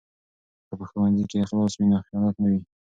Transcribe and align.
که 0.67 0.73
په 0.79 0.85
ښوونځي 0.89 1.23
کې 1.29 1.37
اخلاص 1.45 1.73
وي 1.75 1.85
نو 1.91 1.99
خیانت 2.07 2.35
نه 2.43 2.47
وي. 2.51 2.61